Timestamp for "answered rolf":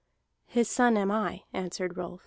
1.53-2.19